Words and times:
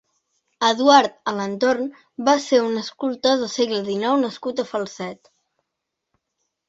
Eduard 0.67 1.19
Alentorn 1.31 1.91
va 2.29 2.35
ser 2.45 2.61
un 2.69 2.81
escultor 2.85 3.37
del 3.43 3.53
segle 3.59 3.83
dinou 3.91 4.19
nascut 4.25 4.63
a 4.65 4.69
Falset. 4.75 5.35